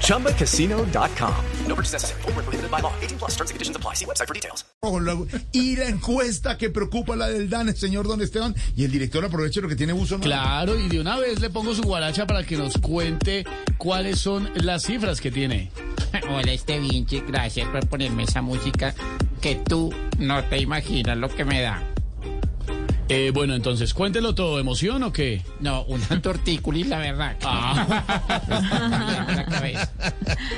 ChumbaCasino.com. 0.00 1.34
No 1.66 1.74
purchase 1.74 1.92
necessary. 1.92 2.22
Full 2.22 2.32
prohibited 2.32 2.70
by 2.70 2.80
law. 2.80 2.92
18 3.02 3.18
plus 3.18 3.32
terms 3.32 3.50
and 3.50 3.56
conditions 3.56 3.76
apply. 3.76 3.94
See 3.94 4.06
website 4.06 4.28
for 4.28 4.34
details. 4.34 4.64
Y 5.52 5.76
la 5.76 5.88
encuesta 5.88 6.58
que 6.58 6.70
preocupa 6.70 7.16
la 7.16 7.28
del 7.28 7.48
DAN, 7.48 7.68
el 7.68 7.76
señor 7.76 8.06
Don 8.06 8.20
Esteban. 8.20 8.54
Y 8.76 8.84
el 8.84 8.90
director 8.90 9.24
aproveche 9.24 9.60
lo 9.60 9.68
que 9.68 9.76
tiene 9.76 9.92
uso. 9.92 10.18
¿no? 10.18 10.24
Claro, 10.24 10.78
y 10.78 10.88
de 10.88 11.00
una 11.00 11.18
vez 11.18 11.40
le 11.40 11.50
pongo 11.50 11.74
su 11.74 11.82
guaracha 11.82 12.26
para 12.26 12.44
que 12.44 12.56
nos 12.56 12.76
cuente 12.78 13.44
cuáles 13.78 14.18
son 14.18 14.50
las 14.54 14.84
cifras 14.84 15.20
que 15.20 15.30
tiene. 15.30 15.70
Hola, 16.28 16.52
este 16.52 16.78
Vinci. 16.78 17.20
Gracias 17.20 17.68
por 17.68 17.86
ponerme 17.88 18.24
esa 18.24 18.42
música 18.42 18.94
que 19.40 19.56
tú 19.56 19.92
no 20.18 20.44
te 20.44 20.58
imaginas 20.58 21.16
lo 21.16 21.28
que 21.28 21.44
me 21.44 21.62
da. 21.62 21.93
Eh, 23.08 23.30
bueno, 23.34 23.54
entonces, 23.54 23.92
cuéntelo 23.92 24.34
todo. 24.34 24.58
¿Emoción 24.58 25.02
o 25.02 25.12
qué? 25.12 25.42
No, 25.60 25.82
una 25.84 26.22
tortícolis, 26.22 26.86
la 26.86 26.98
verdad. 26.98 27.36
Ah. 27.42 28.04
la 29.36 29.44
cabeza. 29.44 29.92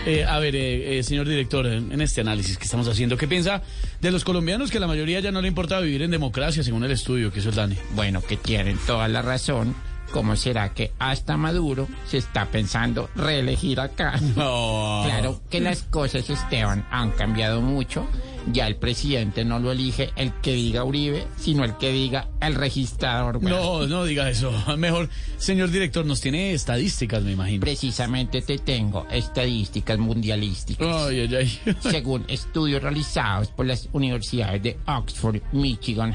Eh, 0.06 0.24
a 0.24 0.38
ver, 0.38 0.54
eh, 0.54 0.98
eh, 0.98 1.02
señor 1.02 1.28
director, 1.28 1.66
en, 1.66 2.00
este 2.00 2.20
análisis 2.20 2.56
que 2.56 2.64
estamos 2.64 2.86
haciendo, 2.88 3.16
¿qué 3.16 3.26
piensa 3.26 3.62
de 4.00 4.10
los 4.10 4.24
colombianos 4.24 4.70
que 4.70 4.78
la 4.78 4.86
mayoría 4.86 5.20
ya 5.20 5.32
no 5.32 5.42
le 5.42 5.48
importa 5.48 5.80
vivir 5.80 6.02
en 6.02 6.10
democracia, 6.10 6.62
según 6.62 6.84
el 6.84 6.92
estudio 6.92 7.32
que 7.32 7.40
hizo 7.40 7.48
el 7.48 7.56
Dani? 7.56 7.76
Bueno, 7.94 8.22
que 8.22 8.36
tienen 8.36 8.78
toda 8.86 9.08
la 9.08 9.22
razón. 9.22 9.74
¿Cómo 10.10 10.36
será 10.36 10.72
que 10.72 10.92
hasta 10.98 11.36
Maduro 11.36 11.88
se 12.06 12.18
está 12.18 12.46
pensando 12.46 13.10
reelegir 13.14 13.80
acá? 13.80 14.20
No. 14.36 15.02
Claro 15.04 15.40
que 15.48 15.60
las 15.60 15.82
cosas, 15.82 16.28
Esteban, 16.28 16.86
han 16.90 17.10
cambiado 17.12 17.60
mucho. 17.62 18.06
Ya 18.52 18.66
el 18.66 18.76
presidente 18.76 19.44
no 19.44 19.58
lo 19.58 19.72
elige 19.72 20.10
el 20.14 20.32
que 20.40 20.52
diga 20.52 20.84
Uribe, 20.84 21.26
sino 21.36 21.64
el 21.64 21.76
que 21.78 21.90
diga 21.90 22.28
el 22.40 22.54
registrador. 22.54 23.42
No, 23.42 23.86
no 23.86 24.04
diga 24.04 24.28
eso. 24.30 24.52
Mejor, 24.78 25.08
señor 25.38 25.70
director, 25.70 26.04
nos 26.04 26.20
tiene 26.20 26.52
estadísticas, 26.52 27.22
me 27.22 27.32
imagino. 27.32 27.60
Precisamente 27.60 28.42
te 28.42 28.58
tengo 28.58 29.06
estadísticas 29.10 29.98
mundialísticas. 29.98 30.86
Ay, 30.86 31.20
ay, 31.20 31.34
ay. 31.34 31.76
Según 31.80 32.24
estudios 32.28 32.82
realizados 32.82 33.48
por 33.48 33.66
las 33.66 33.88
universidades 33.92 34.62
de 34.62 34.78
Oxford, 34.86 35.40
Michigan, 35.52 36.14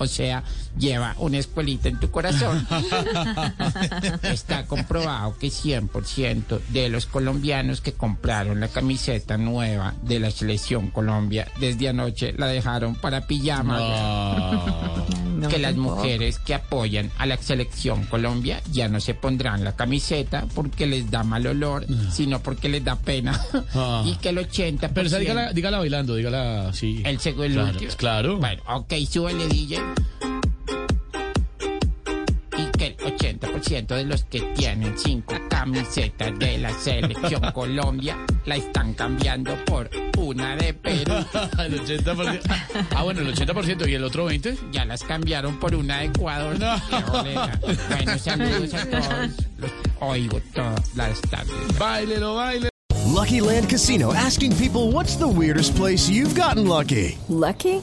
O 0.00 0.06
sea, 0.06 0.42
lleva 0.78 1.14
una 1.18 1.36
escuelita 1.36 1.90
en 1.90 2.00
tu 2.00 2.10
corazón. 2.10 2.66
Está 4.22 4.66
comprobado 4.66 5.36
que 5.38 5.48
100% 5.48 6.60
de 6.68 6.88
los 6.88 7.04
colombianos 7.04 7.82
que 7.82 7.92
compraron 7.92 8.60
la 8.60 8.68
camiseta 8.68 9.36
nueva 9.36 9.94
de 10.02 10.18
la 10.18 10.30
selección 10.30 10.88
Colombia 10.88 11.48
desde 11.60 11.90
anoche 11.90 12.32
la 12.32 12.46
dejaron 12.46 12.94
para 12.94 13.26
pijama. 13.26 13.78
Que 15.48 15.58
las 15.58 15.76
mujeres 15.76 16.38
que 16.38 16.54
apoyan 16.54 17.10
a 17.18 17.26
la 17.26 17.36
selección 17.36 18.04
Colombia 18.04 18.62
ya 18.72 18.88
no 18.88 19.00
se 19.00 19.14
pondrán 19.14 19.64
la 19.64 19.76
camiseta 19.76 20.46
porque 20.54 20.86
les 20.86 21.10
da 21.10 21.22
mal 21.24 21.46
olor, 21.46 21.86
sino 22.10 22.40
porque 22.42 22.68
les 22.68 22.84
da 22.84 22.96
pena. 22.96 23.40
Ah. 23.72 24.02
y 24.04 24.16
que 24.16 24.30
el 24.30 24.38
80%... 24.38 24.90
Pero 24.92 25.06
esa, 25.06 25.18
dígala, 25.18 25.52
dígala 25.52 25.78
bailando, 25.78 26.16
dígala 26.16 26.70
así. 26.70 27.02
El 27.04 27.20
segundo. 27.20 27.62
Claro, 27.62 27.78
claro. 27.96 28.36
Bueno, 28.38 28.62
ok, 28.66 28.94
súbele, 29.08 29.46
DJ. 29.46 29.78
80% 33.70 33.86
de 33.94 34.04
los 34.04 34.24
que 34.24 34.40
tienen 34.56 34.98
cinco 34.98 35.34
camisetas 35.48 36.36
de 36.38 36.58
la 36.58 36.72
selección 36.72 37.40
Colombia 37.54 38.16
la 38.44 38.56
están 38.56 38.94
cambiando 38.94 39.56
por 39.64 39.88
una 40.18 40.56
de 40.56 40.74
Perú. 40.74 41.12
el 41.58 41.80
80%. 41.80 42.40
Ah, 42.94 43.02
bueno, 43.02 43.20
el 43.20 43.34
80% 43.34 43.88
y 43.88 43.94
el 43.94 44.04
otro 44.04 44.28
20%. 44.28 44.72
Ya 44.72 44.84
las 44.84 45.02
cambiaron 45.02 45.58
por 45.58 45.74
una 45.74 45.98
de 45.98 46.06
Ecuador. 46.06 46.58
No. 46.58 46.76
Bueno, 47.88 48.18
saludos 48.18 48.74
a 48.74 48.86
todos. 48.86 49.30
Los 49.58 49.70
oigo 50.00 50.40
todas 50.52 50.94
las 50.96 51.20
tardes. 51.22 51.78
Báilelo, 51.78 52.34
baile. 52.34 52.70
Lucky 53.06 53.40
Land 53.40 53.68
Casino 53.68 54.12
asking 54.14 54.54
people 54.56 54.92
what's 54.92 55.16
the 55.16 55.26
weirdest 55.26 55.74
place 55.74 56.08
you've 56.08 56.34
gotten 56.34 56.66
lucky? 56.66 57.18
Lucky? 57.28 57.82